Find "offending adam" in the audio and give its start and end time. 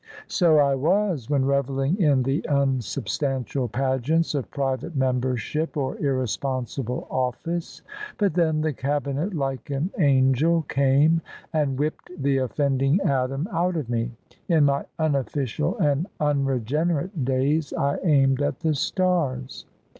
12.39-13.47